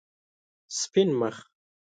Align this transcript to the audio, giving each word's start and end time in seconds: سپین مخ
سپین 0.79 1.09
مخ 1.19 1.35